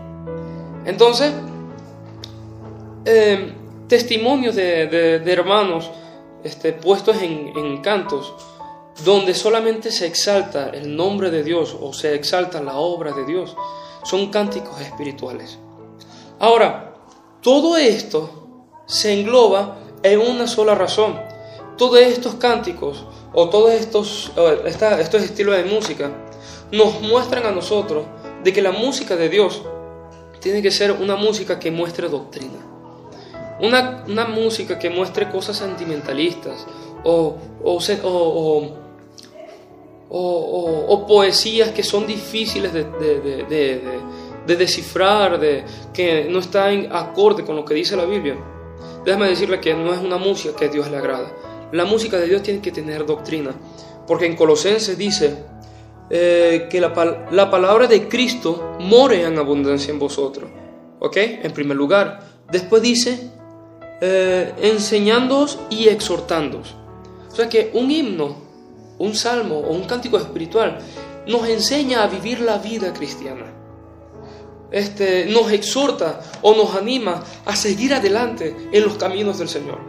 Entonces, 0.86 1.34
eh, 3.06 3.54
testimonios 3.90 4.56
de 4.56 5.22
hermanos 5.26 5.92
este, 6.44 6.74
puestos 6.74 7.18
en, 7.22 7.82
cantos 7.82 8.34
donde 9.04 9.34
solamente 9.34 9.92
se 9.92 10.06
exalta 10.06 10.70
el 10.70 10.96
nombre 10.96 11.32
de 11.32 11.44
Dios 11.44 11.76
o 11.80 11.94
se 11.94 12.14
exalta 12.14 12.62
la 12.62 12.76
obra 12.76 13.12
de 13.12 13.26
Dios. 13.26 13.56
Son 14.04 14.30
cánticos 14.30 14.80
espirituales. 14.82 15.58
Ahora, 16.40 16.96
todo 17.42 17.78
esto 17.78 18.70
se 18.86 19.20
engloba 19.20 19.78
en 20.04 20.20
una 20.20 20.48
sola 20.48 20.76
razón. 20.76 21.20
Todos 21.78 22.00
estos 22.00 22.36
cánticos 22.36 23.06
o 23.34 23.50
todos 23.50 23.72
estos, 23.72 24.32
estos 24.66 25.24
estilos 25.24 25.58
de 25.58 25.64
música 25.64 26.12
nos 26.72 27.02
muestran 27.02 27.46
a 27.46 27.52
nosotros 27.52 28.06
de 28.44 28.54
que 28.54 28.62
la 28.62 28.72
música 28.72 29.16
de 29.16 29.30
Dios 29.30 29.64
tiene 30.40 30.62
que 30.62 30.72
ser 30.72 30.92
una 30.92 31.16
música 31.16 31.58
que 31.58 31.72
muestre 31.72 32.10
doctrina. 32.10 32.73
Una, 33.64 34.26
música 34.26 34.78
que 34.78 34.90
muestre 34.90 35.30
cosas 35.30 35.58
sentimentalistas 35.58 36.66
o, 37.04 37.38
o, 37.64 37.80
poesías 41.08 41.70
que 41.72 41.84
son 41.84 42.06
difíciles 42.06 42.74
de, 42.74 42.84
de 44.46 44.56
descifrar, 44.56 45.40
de 45.40 45.64
que 45.94 46.28
no 46.30 46.40
está 46.40 46.72
en 46.72 46.92
acorde 46.92 47.44
con 47.44 47.56
lo 47.56 47.64
que 47.66 47.74
dice 47.74 47.96
la 47.96 48.06
Biblia, 48.06 48.36
déjame 49.06 49.30
decirle 49.30 49.60
que 49.60 49.74
no 49.74 49.94
es 49.94 50.00
una 50.00 50.18
música 50.18 50.56
que 50.56 50.66
a 50.66 50.70
Dios 50.70 50.90
le 50.90 50.98
agrada. 50.98 51.32
La 51.72 51.86
música 51.86 52.18
de 52.18 52.28
Dios 52.28 52.44
tiene 52.44 52.62
que 52.62 52.72
tener 52.72 53.06
doctrina, 53.06 53.52
porque 54.06 54.26
en 54.26 54.36
Colosenses 54.36 54.98
dice 54.98 55.38
eh, 56.10 56.68
que 56.70 56.80
la, 56.80 57.28
la, 57.32 57.50
palabra 57.50 57.88
de 57.88 58.08
Cristo 58.08 58.78
more 58.80 59.24
en 59.24 59.38
abundancia 59.38 59.92
en 59.92 60.00
vosotros. 60.00 60.50
¿Ok? 61.00 61.18
En 61.18 61.52
primer 61.52 61.76
lugar. 61.76 62.20
Después 62.52 62.82
dice, 62.82 63.32
eh, 64.06 64.54
enseñándoos 64.62 65.60
y 65.70 65.88
exhortándoos. 65.88 66.76
O 67.32 67.34
sea 67.34 67.48
que 67.48 67.72
un 67.74 67.90
himno, 67.90 68.36
un 68.98 69.16
salmo 69.16 69.60
o 69.60 69.72
un 69.72 69.86
cántico 69.86 70.18
espiritual 70.18 70.78
nos 71.26 71.48
enseña 71.48 72.04
a 72.04 72.08
vivir 72.08 72.42
la 72.42 72.58
vida 72.58 72.92
cristiana. 72.92 73.46
Este, 74.72 75.28
nos 75.28 75.50
exhorta 75.54 76.20
o 76.42 76.54
nos 76.54 76.76
anima 76.76 77.24
a 77.46 77.56
seguir 77.56 77.94
adelante 77.94 78.54
en 78.74 78.84
los 78.84 78.96
caminos 78.96 79.40
del 79.40 79.48
Señor. 79.48 79.80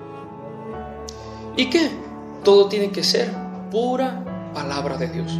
¿Y 1.56 1.68
qué? 1.68 1.90
Todo 2.44 2.68
tiene 2.68 2.92
que 2.92 3.02
ser 3.02 3.32
pura 3.72 4.22
palabra 4.54 4.96
de 4.96 5.08
Dios. 5.08 5.32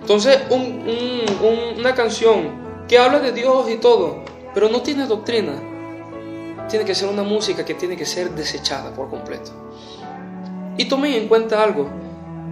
Entonces, 0.00 0.40
una 0.50 1.94
canción 1.94 2.84
que 2.88 2.98
habla 2.98 3.20
de 3.20 3.30
Dios 3.30 3.70
y 3.70 3.76
todo, 3.76 4.24
pero 4.54 4.68
no 4.68 4.82
tiene 4.82 5.06
doctrina, 5.06 5.69
tiene 6.70 6.84
que 6.84 6.94
ser 6.94 7.08
una 7.08 7.22
música 7.22 7.64
que 7.64 7.74
tiene 7.74 7.96
que 7.96 8.06
ser 8.06 8.30
desechada 8.30 8.94
por 8.94 9.10
completo. 9.10 9.50
Y 10.78 10.86
tomen 10.86 11.12
en 11.14 11.28
cuenta 11.28 11.62
algo, 11.62 11.90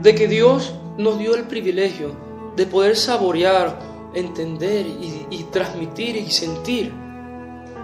de 0.02 0.14
que 0.14 0.28
Dios 0.28 0.75
nos 0.98 1.18
dio 1.18 1.34
el 1.34 1.44
privilegio 1.44 2.14
de 2.56 2.66
poder 2.66 2.96
saborear, 2.96 3.78
entender 4.14 4.84
y, 4.87 5.44
transmitir 5.52 6.16
y 6.16 6.30
sentir 6.30 6.92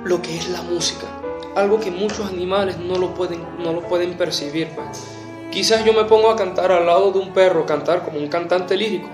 lo 0.04 0.20
que 0.20 0.36
es 0.36 0.48
la 0.50 0.62
música. 0.62 1.06
Algo 1.54 1.78
que 1.78 1.90
muchos 1.90 2.28
animales 2.28 2.76
no 2.78 2.96
lo 2.98 3.14
pueden, 3.14 3.40
no 3.62 3.72
lo 3.72 3.82
pueden 3.82 4.16
percibir. 4.16 4.68
Pues. 4.74 5.06
Quizás 5.52 5.84
yo 5.84 5.92
me 5.92 6.04
pongo 6.04 6.30
a 6.30 6.36
cantar 6.36 6.72
al 6.72 6.86
lado 6.86 7.12
de 7.12 7.20
un 7.20 7.32
perro, 7.32 7.64
cantar 7.64 8.04
como 8.04 8.18
un 8.18 8.28
cantante 8.28 8.76
lírico, 8.76 9.08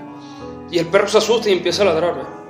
y 0.71 0.79
el 0.79 0.87
perro 0.87 1.07
se 1.07 1.19
asusta 1.19 1.49
y 1.49 1.53
empieza 1.53 1.83
a 1.83 1.85
ladrar. 1.85 2.40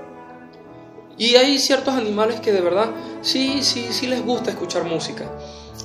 Y 1.21 1.35
hay 1.35 1.59
ciertos 1.59 1.93
animales 1.93 2.39
que 2.39 2.51
de 2.51 2.61
verdad 2.61 2.89
sí, 3.21 3.61
sí, 3.61 3.89
sí 3.91 4.07
les 4.07 4.25
gusta 4.25 4.49
escuchar 4.49 4.85
música, 4.85 5.25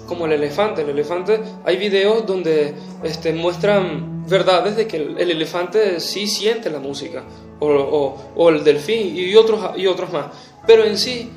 como 0.07 0.25
el 0.25 0.33
elefante. 0.33 0.81
El 0.81 0.89
elefante, 0.89 1.43
hay 1.63 1.77
videos 1.77 2.25
donde 2.25 2.73
este, 3.03 3.35
muestran 3.35 4.27
verdades 4.27 4.77
de 4.77 4.87
que 4.87 4.97
el, 4.97 5.31
elefante 5.31 6.01
sí 6.01 6.27
siente 6.27 6.71
la 6.71 6.79
música, 6.79 7.23
o, 7.61 8.17
o, 8.35 8.49
el 8.49 8.65
delfín 8.65 9.15
y 9.15 9.35
otros, 9.35 9.77
y 9.77 9.87
otros 9.87 10.11
más. 10.11 10.29
Pero 10.67 10.85
en 10.85 10.97
sí, 10.97 11.31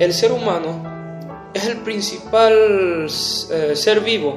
el 0.00 0.12
ser 0.12 0.32
humano 0.32 1.50
es 1.54 1.64
el 1.64 1.76
principal 1.76 3.06
eh, 3.06 3.76
ser 3.76 4.00
vivo 4.00 4.36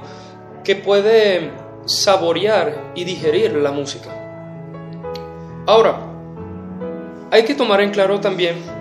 que 0.63 0.75
puede 0.75 1.49
saborear 1.85 2.91
y 2.93 3.03
digerir 3.03 3.53
la 3.53 3.71
música. 3.71 4.11
Ahora, 5.65 6.01
hay 7.31 7.41
que 7.45 7.55
tomar 7.55 7.81
en 7.81 7.89
claro 7.89 8.19
también 8.19 8.79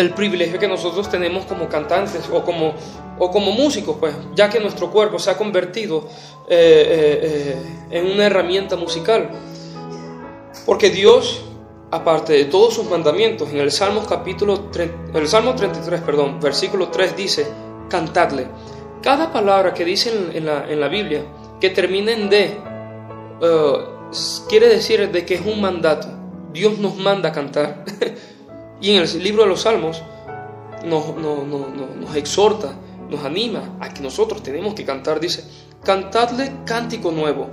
el 0.00 0.14
privilegio 0.14 0.58
que 0.58 0.66
nosotros 0.66 1.10
tenemos 1.10 1.44
como 1.44 1.68
cantantes 1.68 2.28
o 2.32 2.42
como, 2.42 2.74
o 3.18 3.30
como 3.30 3.52
músicos, 3.52 3.96
pues, 4.00 4.14
ya 4.34 4.48
que 4.48 4.58
nuestro 4.58 4.90
cuerpo 4.90 5.18
se 5.18 5.30
ha 5.30 5.36
convertido 5.36 6.08
eh, 6.48 6.52
eh, 6.88 7.20
eh, 7.22 7.56
en 7.90 8.10
una 8.10 8.26
herramienta 8.26 8.76
musical. 8.76 9.30
Porque 10.64 10.90
Dios, 10.90 11.42
aparte 11.90 12.32
de 12.32 12.46
todos 12.46 12.74
sus 12.74 12.88
mandamientos, 12.88 13.50
en 13.50 13.58
el 13.58 13.70
Salmo, 13.70 14.04
capítulo, 14.06 14.70
el 15.14 15.28
Salmo 15.28 15.54
33, 15.54 16.00
perdón, 16.00 16.40
versículo 16.40 16.88
3 16.88 17.16
dice, 17.16 17.46
cantadle. 17.88 18.48
Cada 19.02 19.32
palabra 19.32 19.72
que 19.72 19.84
dice 19.84 20.12
en, 20.32 20.44
la, 20.44 20.70
en 20.70 20.80
la, 20.80 20.88
Biblia 20.88 21.24
que 21.58 21.70
termina 21.70 22.12
en 22.12 22.28
de, 22.28 22.58
quiere 24.48 24.68
decir 24.68 25.10
de 25.10 25.24
que 25.24 25.34
es 25.34 25.46
un 25.46 25.60
mandato. 25.60 26.08
Dios 26.52 26.78
nos 26.78 26.96
manda 26.96 27.30
a 27.30 27.32
cantar. 27.32 27.84
Y 28.80 28.92
en 28.92 29.02
el 29.02 29.22
libro 29.22 29.42
de 29.42 29.48
los 29.48 29.62
Salmos 29.62 30.02
nos, 30.84 31.16
nos 31.16 32.16
exhorta, 32.16 32.74
nos 33.08 33.24
anima 33.24 33.76
a 33.80 33.92
que 33.92 34.00
nosotros 34.00 34.42
tenemos 34.42 34.74
que 34.74 34.84
cantar. 34.84 35.20
Dice, 35.20 35.44
cantadle 35.84 36.52
cántico 36.64 37.10
nuevo, 37.10 37.48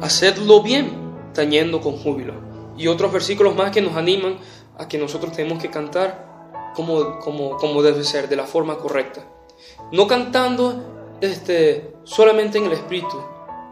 hacedlo 0.00 0.62
bien, 0.62 0.90
tañendo 1.32 1.80
con 1.80 1.96
júbilo. 1.96 2.34
Y 2.76 2.88
otros 2.88 3.12
versículos 3.12 3.54
más 3.54 3.70
que 3.70 3.82
nos 3.82 3.96
animan 3.96 4.38
a 4.78 4.88
que 4.88 4.98
nosotros 4.98 5.32
tenemos 5.32 5.62
que 5.62 5.70
cantar 5.70 6.72
como, 6.74 7.18
como, 7.20 7.56
como 7.58 7.82
debe 7.82 8.02
ser, 8.02 8.28
de 8.28 8.36
la 8.36 8.44
forma 8.44 8.78
correcta. 8.78 9.24
No 9.92 10.06
cantando 10.06 11.16
este, 11.20 11.92
solamente 12.04 12.58
en 12.58 12.64
el 12.66 12.72
espíritu, 12.72 13.22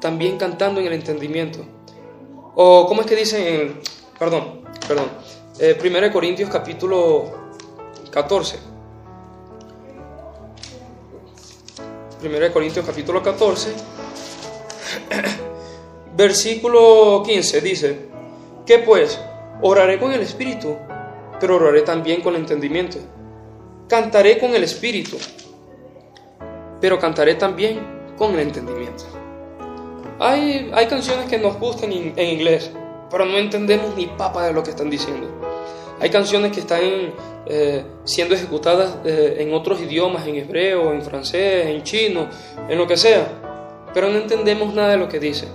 también 0.01 0.39
cantando 0.39 0.81
en 0.81 0.87
el 0.87 0.93
entendimiento. 0.93 1.61
O, 2.55 2.87
¿cómo 2.87 3.01
es 3.01 3.07
que 3.07 3.17
dicen? 3.17 3.81
Perdón, 4.19 4.63
perdón. 4.87 5.07
1 5.61 5.69
eh, 5.69 6.11
Corintios 6.11 6.49
capítulo 6.49 7.31
14. 8.11 8.59
1 12.23 12.53
Corintios 12.53 12.87
capítulo 12.87 13.23
14, 13.23 13.71
versículo 16.17 17.23
15 17.27 17.61
dice, 17.61 17.99
que 18.65 18.79
pues 18.79 19.21
oraré 19.61 19.99
con 19.99 20.13
el 20.13 20.23
espíritu, 20.23 20.79
pero 21.39 21.57
oraré 21.57 21.83
también 21.83 22.23
con 22.23 22.35
el 22.37 22.41
entendimiento. 22.41 22.97
Cantaré 23.87 24.39
con 24.39 24.55
el 24.55 24.65
espíritu, 24.65 25.19
pero 26.81 26.99
cantaré 26.99 27.35
también 27.35 28.15
con 28.17 28.33
el 28.33 28.41
entendimiento. 28.41 29.05
Hay, 30.19 30.71
hay 30.73 30.87
canciones 30.87 31.29
que 31.29 31.39
nos 31.39 31.59
gustan 31.59 31.93
en, 31.93 32.15
en 32.17 32.29
inglés, 32.29 32.71
pero 33.11 33.27
no 33.27 33.37
entendemos 33.37 33.95
ni 33.95 34.07
papa 34.07 34.47
de 34.47 34.55
lo 34.55 34.63
que 34.63 34.71
están 34.71 34.89
diciendo. 34.89 35.50
Hay 36.01 36.09
canciones 36.09 36.53
que 36.53 36.61
están 36.61 36.81
eh, 37.47 37.85
siendo 38.05 38.35
ejecutadas 38.35 38.97
eh, 39.05 39.37
en 39.41 39.53
otros 39.53 39.81
idiomas, 39.83 40.27
en 40.27 40.37
hebreo, 40.37 40.93
en 40.93 41.03
francés, 41.03 41.67
en 41.67 41.83
chino, 41.83 42.29
en 42.69 42.79
lo 42.79 42.87
que 42.87 42.97
sea, 42.97 43.29
pero 43.93 44.09
no 44.09 44.17
entendemos 44.19 44.75
nada 44.75 44.93
de 44.93 44.97
lo 44.97 45.09
que 45.09 45.21
dice. 45.21 45.47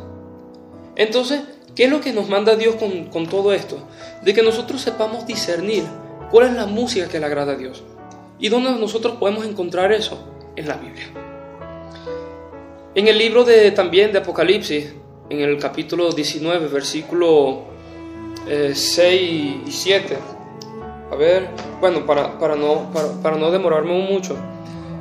Entonces, 0.95 1.41
¿qué 1.75 1.85
es 1.85 1.89
lo 1.89 1.99
que 1.99 2.13
nos 2.13 2.29
manda 2.29 2.55
Dios 2.55 2.75
con, 2.75 3.27
todo 3.27 3.53
esto? 3.53 3.77
De 4.21 4.33
que 4.35 4.43
nosotros 4.43 4.81
sepamos 4.81 5.25
discernir 5.25 5.83
cuál 6.29 6.47
es 6.47 6.53
la 6.53 6.67
música 6.67 7.07
que 7.07 7.19
le 7.19 7.25
agrada 7.25 7.53
a 7.53 7.55
Dios. 7.55 7.83
¿Y 8.37 8.49
dónde 8.49 8.71
nosotros 8.71 9.15
podemos 9.15 9.45
encontrar 9.45 9.91
eso? 9.91 10.31
En 10.55 10.67
la 10.67 10.75
Biblia. 10.77 11.05
En 12.93 13.07
el 13.07 13.17
libro 13.17 13.43
de, 13.43 13.71
también 13.71 14.11
de 14.11 14.19
Apocalipsis, 14.19 14.93
en 15.29 15.41
el 15.41 15.57
capítulo 15.57 16.11
19, 16.11 16.67
versículo 16.67 17.63
6 18.45 18.97
eh, 18.97 19.61
y 19.65 19.71
7, 19.71 20.17
ver, 21.15 21.50
bueno, 21.79 22.05
para, 22.05 22.38
para 22.39 22.55
no, 22.55 22.91
para, 23.22 23.38
no 23.38 23.51
demorarme 23.51 23.93
mucho, 24.10 24.36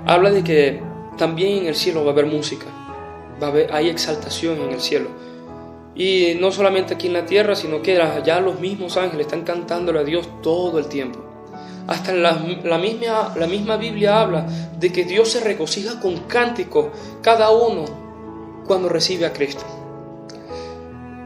habla 0.07 0.31
de 0.31 0.43
que 0.43 0.83
también 1.17 1.59
en 1.59 1.67
el 1.67 1.75
cielo 1.75 2.05
va 2.05 2.11
a 2.11 2.13
haber 2.13 2.27
música, 2.27 2.67
va 3.43 3.49
a 3.49 3.51
haber, 3.51 3.73
hay 3.73 3.89
exaltación 3.89 4.61
en 4.61 4.73
el 4.73 4.81
cielo. 4.81 5.09
Y 5.95 6.37
no 6.41 6.51
solamente 6.51 6.95
aquí 6.95 7.07
en 7.07 7.13
la 7.13 7.25
tierra, 7.25 7.55
sino 7.55 7.81
que 7.81 8.01
allá 8.01 8.41
los 8.41 8.59
mismos 8.59 8.97
ángeles 8.97 9.27
están 9.27 9.43
cantándole 9.43 10.01
a 10.01 10.05
Dios 10.05 10.29
todo 10.43 10.79
el 10.79 10.87
tiempo. 10.87 11.21
Hasta 11.87 12.13
la, 12.13 12.33
la, 12.65 12.79
misma, 12.79 13.35
la 13.37 13.47
misma 13.47 13.77
Biblia 13.77 14.21
habla 14.21 14.47
de 14.79 14.91
que 14.91 15.05
Dios 15.05 15.31
se 15.31 15.41
regocija 15.41 16.01
con 16.01 16.17
cánticos, 16.21 16.87
cada 17.23 17.51
uno, 17.51 17.85
cuando 18.67 18.89
recibe 18.89 19.27
a 19.27 19.33
Cristo. 19.33 19.65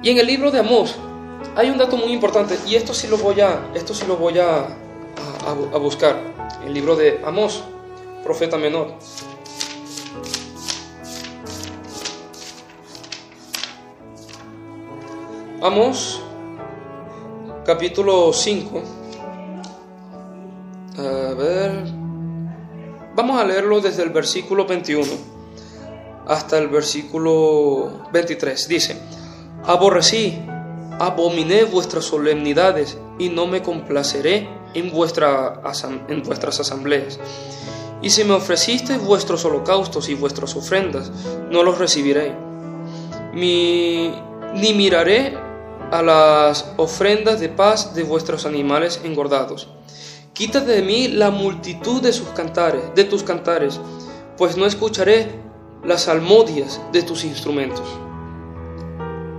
Y 0.02 0.10
en 0.10 0.18
el 0.18 0.26
libro 0.26 0.50
de 0.50 0.60
Amós, 0.60 0.96
hay 1.58 1.70
un 1.70 1.76
dato 1.76 1.96
muy 1.96 2.12
importante 2.12 2.56
y 2.68 2.76
esto 2.76 2.94
sí 2.94 3.08
lo 3.08 3.18
voy 3.18 3.40
a, 3.40 3.72
esto 3.74 3.92
sí 3.92 4.06
lo 4.06 4.16
voy 4.16 4.38
a, 4.38 4.68
a, 5.44 5.78
buscar. 5.78 6.16
El 6.64 6.72
libro 6.72 6.94
de 6.94 7.20
Amós, 7.24 7.64
profeta 8.22 8.56
menor. 8.56 8.94
Amós, 15.60 16.20
capítulo 17.66 18.32
5. 18.32 18.82
A 20.96 21.34
ver. 21.34 21.72
Vamos 23.16 23.40
a 23.40 23.44
leerlo 23.44 23.80
desde 23.80 24.04
el 24.04 24.10
versículo 24.10 24.64
21 24.64 25.04
hasta 26.28 26.56
el 26.56 26.68
versículo 26.68 28.04
23. 28.12 28.68
Dice, 28.68 28.96
aborrecí 29.64 30.38
abominé 30.98 31.64
vuestras 31.64 32.04
solemnidades 32.04 32.98
y 33.18 33.28
no 33.28 33.46
me 33.46 33.62
complaceré 33.62 34.48
en, 34.74 34.90
vuestra, 34.90 35.60
en 36.08 36.22
vuestras 36.22 36.60
asambleas. 36.60 37.18
Y 38.00 38.10
si 38.10 38.24
me 38.24 38.34
ofrecisteis 38.34 39.02
vuestros 39.02 39.44
holocaustos 39.44 40.08
y 40.08 40.14
vuestras 40.14 40.54
ofrendas, 40.54 41.10
no 41.50 41.62
los 41.62 41.78
recibiré. 41.78 42.34
ni 43.34 44.12
miraré 44.74 45.36
a 45.90 46.02
las 46.02 46.72
ofrendas 46.76 47.40
de 47.40 47.48
paz 47.48 47.94
de 47.94 48.02
vuestros 48.02 48.46
animales 48.46 49.00
engordados. 49.04 49.68
Quítate 50.32 50.72
de 50.72 50.82
mí 50.82 51.08
la 51.08 51.30
multitud 51.30 52.00
de 52.00 52.12
sus 52.12 52.28
cantares, 52.28 52.82
de 52.94 53.04
tus 53.04 53.22
cantares, 53.22 53.80
pues 54.36 54.56
no 54.56 54.66
escucharé 54.66 55.28
las 55.84 56.02
salmodias 56.02 56.80
de 56.92 57.02
tus 57.02 57.24
instrumentos. 57.24 57.88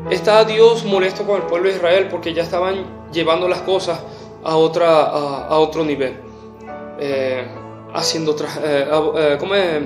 Está 0.10 0.44
Dios 0.44 0.86
molesto 0.86 1.24
con 1.24 1.36
el 1.36 1.44
pueblo 1.44 1.70
de 1.70 1.76
Israel 1.76 2.08
porque 2.10 2.34
ya 2.34 2.42
estaban 2.42 3.10
llevando 3.12 3.48
las 3.48 3.62
cosas 3.62 4.00
a, 4.44 4.56
otra, 4.56 5.04
a, 5.04 5.60
otro 5.60 5.86
nivel. 5.86 6.16
Eh, 7.00 7.46
haciendo 7.94 8.36
eh, 8.64 8.88
eh, 8.90 9.38
¿cómo 9.40 9.54
es? 9.54 9.84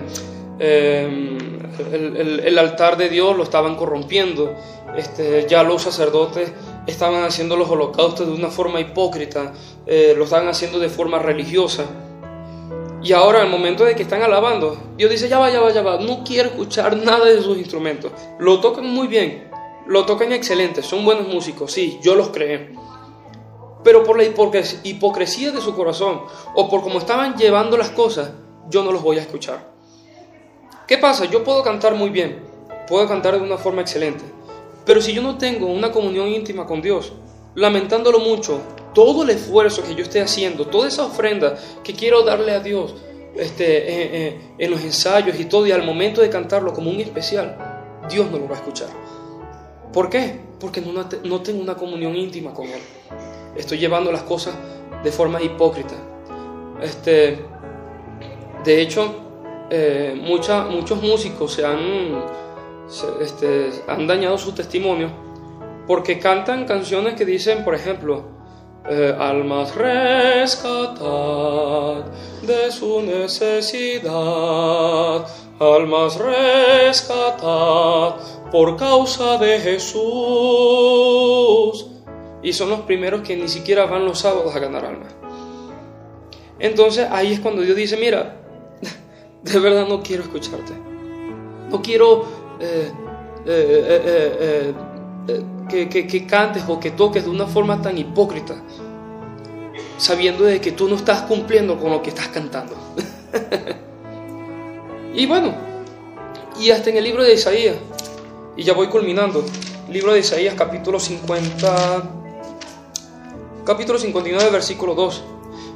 El, 0.59 2.57
altar 2.57 2.95
de 2.95 3.09
Dios 3.09 3.35
lo 3.35 3.43
estaban 3.43 3.75
corrompiendo. 3.75 4.55
Este, 4.95 5.45
ya 5.49 5.61
los 5.63 5.81
sacerdotes 5.81 6.53
estaban 6.87 7.23
haciendo 7.23 7.57
los 7.57 7.69
holocaustos 7.69 8.25
de 8.25 8.33
una 8.33 8.49
forma 8.49 8.79
hipócrita, 8.79 9.51
lo 9.85 10.23
estaban 10.23 10.47
haciendo 10.47 10.79
de 10.79 10.87
forma 10.87 11.19
religiosa. 11.19 11.83
Y 13.01 13.11
ahora, 13.11 13.41
el 13.41 13.49
momento 13.49 13.83
de 13.83 13.95
que 13.95 14.03
están 14.03 14.21
alabando, 14.21 14.77
Dios 14.95 15.11
dice, 15.11 15.27
ya 15.27 15.37
va, 15.37 15.49
ya 15.49 15.59
va, 15.59 15.73
ya 15.73 15.81
va, 15.81 15.97
no 15.97 16.23
quiero 16.23 16.47
escuchar 16.47 16.95
nada 16.95 17.25
de 17.25 17.41
sus 17.41 17.57
instrumentos. 17.57 18.13
Lo 18.39 18.61
tocan 18.61 18.85
muy 18.85 19.07
bien, 19.07 19.49
lo 19.87 20.05
tocan 20.05 20.31
excelente, 20.31 20.81
son 20.81 21.03
buenos 21.03 21.27
músicos, 21.27 21.71
sí, 21.71 21.99
yo 22.01 22.15
los 22.15 22.29
creé. 22.29 22.73
Pero 23.83 24.03
por 24.03 24.17
la 24.17 24.23
hipocresía 24.23 25.51
de 25.51 25.59
su 25.59 25.75
corazón 25.75 26.21
o 26.55 26.69
por 26.69 26.81
cómo 26.81 26.99
estaban 26.99 27.35
llevando 27.35 27.77
las 27.77 27.89
cosas, 27.89 28.31
yo 28.69 28.83
no 28.83 28.91
los 28.91 29.03
voy 29.03 29.17
a 29.17 29.21
escuchar. 29.21 29.73
¿Qué 30.87 30.97
pasa? 30.97 31.25
Yo 31.25 31.43
puedo 31.43 31.63
cantar 31.63 31.95
muy 31.95 32.09
bien, 32.09 32.43
puedo 32.87 33.07
cantar 33.07 33.35
de 33.35 33.41
una 33.41 33.57
forma 33.57 33.81
excelente, 33.81 34.23
pero 34.85 35.01
si 35.01 35.13
yo 35.13 35.21
no 35.21 35.37
tengo 35.37 35.67
una 35.67 35.91
comunión 35.91 36.27
íntima 36.27 36.65
con 36.65 36.81
Dios, 36.81 37.13
lamentándolo 37.55 38.19
mucho, 38.19 38.61
todo 38.93 39.23
el 39.23 39.31
esfuerzo 39.31 39.83
que 39.83 39.95
yo 39.95 40.03
esté 40.03 40.21
haciendo, 40.21 40.67
toda 40.67 40.87
esa 40.87 41.05
ofrenda 41.05 41.57
que 41.83 41.93
quiero 41.93 42.23
darle 42.23 42.51
a 42.51 42.59
Dios 42.59 42.95
este, 43.35 43.77
eh, 43.77 44.09
eh, 44.13 44.41
en 44.57 44.71
los 44.71 44.81
ensayos 44.81 45.39
y 45.39 45.45
todo, 45.45 45.65
y 45.67 45.71
al 45.71 45.83
momento 45.83 46.21
de 46.21 46.29
cantarlo 46.29 46.73
como 46.73 46.89
un 46.89 46.99
especial, 46.99 47.57
Dios 48.09 48.29
no 48.29 48.37
lo 48.37 48.47
va 48.47 48.55
a 48.55 48.59
escuchar. 48.59 48.89
¿Por 49.93 50.09
qué? 50.09 50.39
Porque 50.59 50.81
no, 50.81 50.91
no 51.23 51.41
tengo 51.41 51.61
una 51.61 51.75
comunión 51.75 52.15
íntima 52.15 52.53
con 52.53 52.65
Él. 52.65 52.81
Estoy 53.55 53.77
llevando 53.77 54.11
las 54.11 54.23
cosas 54.23 54.55
de 55.03 55.11
forma 55.11 55.39
hipócrita. 55.41 55.93
Este, 56.81 57.45
de 58.63 58.81
hecho, 58.81 59.13
eh, 59.69 60.19
muchos 60.19 61.01
músicos 61.01 61.53
se 61.53 61.63
han, 61.65 62.23
este, 63.21 63.69
han 63.87 64.07
dañado 64.07 64.37
su 64.37 64.53
testimonio 64.53 65.09
porque 65.87 66.19
cantan 66.19 66.65
canciones 66.65 67.13
que 67.15 67.25
dicen, 67.25 67.63
por 67.63 67.75
ejemplo, 67.75 68.23
eh, 68.89 69.15
almas 69.17 69.75
rescatad 69.75 71.03
de 72.41 72.71
su 72.71 73.01
necesidad, 73.01 74.11
almas 75.59 76.17
rescatad 76.17 78.15
por 78.53 78.77
causa 78.77 79.37
de 79.39 79.59
Jesús. 79.59 80.03
Y 82.43 82.53
son 82.53 82.69
los 82.69 82.81
primeros 82.81 83.21
que 83.21 83.35
ni 83.35 83.47
siquiera 83.47 83.87
van 83.87 84.05
los 84.05 84.19
sábados 84.19 84.55
a 84.55 84.59
ganar 84.59 84.85
almas. 84.85 85.11
Entonces 86.59 87.07
ahí 87.09 87.33
es 87.33 87.39
cuando 87.39 87.63
Dios 87.63 87.75
dice, 87.75 87.97
mira, 87.97 88.37
de 89.41 89.59
verdad 89.59 89.87
no 89.87 90.03
quiero 90.03 90.21
escucharte. 90.21 90.73
No 91.71 91.81
quiero 91.81 92.25
eh, 92.59 92.91
eh, 93.47 94.73
que, 95.67 96.27
cantes 96.27 96.63
o 96.67 96.79
que 96.79 96.91
toques 96.91 97.23
de 97.23 97.31
una 97.31 97.47
forma 97.47 97.81
tan 97.81 97.97
hipócrita, 97.97 98.61
sabiendo 99.97 100.43
de 100.43 100.61
que 100.61 100.73
tú 100.73 100.87
no 100.87 100.95
estás 100.95 101.23
cumpliendo 101.23 101.79
con 101.79 101.89
lo 101.89 102.03
que 102.03 102.09
estás 102.09 102.27
cantando. 102.27 102.75
y 105.15 105.25
bueno, 105.25 105.55
y 106.61 106.69
hasta 106.69 106.91
en 106.91 106.97
el 106.97 107.03
libro 107.05 107.23
de 107.23 107.33
Isaías, 107.33 107.77
y 108.55 108.63
ya 108.63 108.73
voy 108.73 108.87
culminando, 108.87 109.43
libro 109.89 110.13
de 110.13 110.19
Isaías 110.19 110.53
capítulo 110.55 110.99
50, 110.99 112.03
capítulo 113.65 113.97
59, 113.97 114.51
versículo 114.51 114.93
2. 114.93 115.23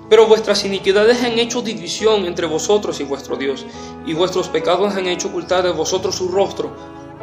Pero 0.09 0.27
vuestras 0.27 0.63
iniquidades 0.63 1.23
han 1.23 1.37
hecho 1.39 1.61
división 1.61 2.25
entre 2.25 2.47
vosotros 2.47 2.99
y 2.99 3.03
vuestro 3.03 3.35
Dios, 3.35 3.65
y 4.05 4.13
vuestros 4.13 4.47
pecados 4.47 4.95
han 4.95 5.07
hecho 5.07 5.29
ocultar 5.29 5.63
de 5.63 5.71
vosotros 5.71 6.15
su 6.15 6.29
rostro 6.29 6.71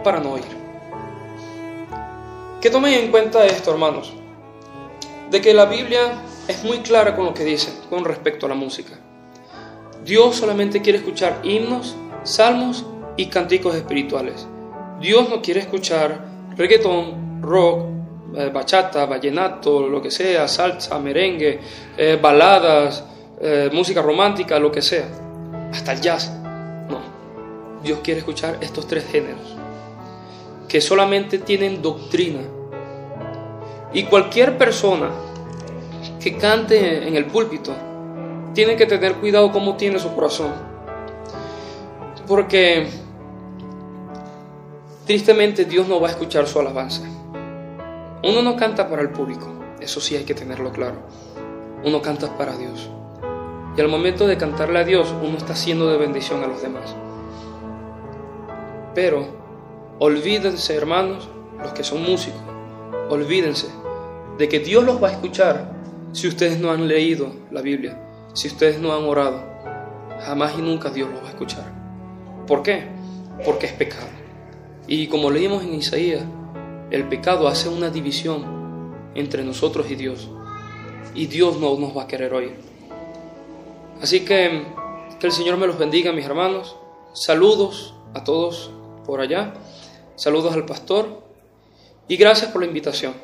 para 0.02 0.20
no 0.20 0.32
oír. 0.32 0.44
Que 2.60 2.70
tomen 2.70 2.94
en 2.94 3.10
cuenta 3.10 3.46
esto, 3.46 3.70
hermanos, 3.70 4.12
de 5.30 5.40
que 5.40 5.54
la 5.54 5.66
Biblia 5.66 6.22
es 6.48 6.64
muy 6.64 6.78
clara 6.78 7.14
con 7.16 7.26
lo 7.26 7.34
que 7.34 7.44
dice 7.44 7.72
con 7.88 8.04
respecto 8.04 8.46
a 8.46 8.48
la 8.50 8.54
música. 8.54 8.98
Dios 10.04 10.36
solamente 10.36 10.82
quiere 10.82 10.98
escuchar 10.98 11.40
himnos, 11.42 11.94
salmos 12.24 12.84
y 13.16 13.26
cánticos 13.26 13.74
espirituales. 13.74 14.46
Dios 15.00 15.28
no 15.28 15.42
quiere 15.42 15.60
escuchar 15.60 16.24
reggaetón, 16.56 17.42
rock, 17.42 17.94
eh, 18.36 18.50
bachata, 18.52 19.06
vallenato, 19.06 19.88
lo 19.88 20.02
que 20.02 20.10
sea, 20.10 20.48
salsa, 20.48 20.98
merengue, 20.98 21.60
eh, 21.96 22.18
baladas, 22.20 23.04
eh, 23.40 23.70
música 23.72 24.02
romántica, 24.02 24.58
lo 24.58 24.72
que 24.72 24.82
sea, 24.82 25.06
hasta 25.72 25.92
el 25.92 26.00
jazz. 26.00 26.32
No, 26.88 27.00
Dios 27.82 28.00
quiere 28.02 28.20
escuchar 28.20 28.58
estos 28.60 28.86
tres 28.86 29.04
géneros 29.06 29.56
que 30.68 30.80
solamente 30.80 31.38
tienen 31.38 31.80
doctrina. 31.80 32.40
Y 33.92 34.02
cualquier 34.04 34.58
persona 34.58 35.10
que 36.18 36.36
cante 36.36 37.06
en 37.06 37.14
el 37.14 37.26
púlpito 37.26 37.72
tiene 38.54 38.74
que 38.74 38.86
tener 38.86 39.14
cuidado 39.14 39.52
cómo 39.52 39.76
tiene 39.76 40.00
su 40.00 40.12
corazón. 40.12 40.52
Porque 42.26 42.88
tristemente 45.06 45.64
Dios 45.64 45.88
no 45.88 46.00
va 46.00 46.08
a 46.08 46.10
escuchar 46.12 46.46
su 46.46 46.58
alabanza. 46.60 47.02
Uno 48.22 48.42
no 48.42 48.56
canta 48.56 48.88
para 48.88 49.02
el 49.02 49.10
público, 49.10 49.52
eso 49.80 50.00
sí 50.00 50.16
hay 50.16 50.24
que 50.24 50.34
tenerlo 50.34 50.72
claro. 50.72 50.96
Uno 51.84 52.00
canta 52.00 52.36
para 52.38 52.56
Dios. 52.56 52.88
Y 53.76 53.80
al 53.80 53.88
momento 53.88 54.26
de 54.26 54.38
cantarle 54.38 54.78
a 54.78 54.84
Dios, 54.84 55.12
uno 55.22 55.36
está 55.36 55.52
haciendo 55.52 55.88
de 55.88 55.98
bendición 55.98 56.42
a 56.42 56.46
los 56.46 56.62
demás. 56.62 56.94
Pero 58.94 59.44
Olvídense, 60.00 60.74
hermanos, 60.74 61.28
los 61.62 61.72
que 61.72 61.84
son 61.84 62.02
músicos, 62.02 62.40
olvídense 63.10 63.68
de 64.38 64.48
que 64.48 64.58
Dios 64.58 64.82
los 64.82 65.00
va 65.00 65.08
a 65.08 65.12
escuchar 65.12 65.72
si 66.10 66.26
ustedes 66.26 66.58
no 66.58 66.72
han 66.72 66.88
leído 66.88 67.32
la 67.52 67.60
Biblia, 67.60 67.96
si 68.32 68.48
ustedes 68.48 68.80
no 68.80 68.92
han 68.92 69.04
orado. 69.04 69.44
Jamás 70.26 70.58
y 70.58 70.62
nunca 70.62 70.90
Dios 70.90 71.08
los 71.10 71.22
va 71.22 71.28
a 71.28 71.30
escuchar. 71.30 71.64
¿Por 72.48 72.64
qué? 72.64 72.88
Porque 73.44 73.66
es 73.66 73.72
pecado. 73.72 74.23
Y 74.86 75.06
como 75.08 75.30
leímos 75.30 75.62
en 75.62 75.74
Isaías, 75.74 76.24
el 76.90 77.08
pecado 77.08 77.48
hace 77.48 77.68
una 77.68 77.90
división 77.90 78.92
entre 79.14 79.42
nosotros 79.42 79.90
y 79.90 79.94
Dios. 79.94 80.28
Y 81.14 81.26
Dios 81.26 81.58
no 81.58 81.76
nos 81.78 81.96
va 81.96 82.02
a 82.02 82.06
querer 82.06 82.34
oír. 82.34 82.56
Así 84.00 84.24
que 84.24 84.64
que 85.18 85.28
el 85.28 85.32
Señor 85.32 85.56
me 85.56 85.66
los 85.66 85.78
bendiga, 85.78 86.12
mis 86.12 86.26
hermanos. 86.26 86.76
Saludos 87.12 87.94
a 88.14 88.24
todos 88.24 88.70
por 89.06 89.20
allá. 89.20 89.54
Saludos 90.16 90.52
al 90.52 90.66
pastor 90.66 91.22
y 92.08 92.16
gracias 92.16 92.50
por 92.50 92.60
la 92.60 92.66
invitación. 92.66 93.14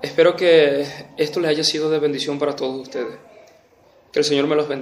Espero 0.00 0.36
que 0.36 0.86
esto 1.16 1.40
les 1.40 1.50
haya 1.50 1.64
sido 1.64 1.90
de 1.90 1.98
bendición 1.98 2.38
para 2.38 2.56
todos 2.56 2.80
ustedes. 2.80 3.18
Que 4.10 4.20
el 4.20 4.24
Señor 4.24 4.46
me 4.46 4.56
los 4.56 4.68
bendiga. 4.68 4.80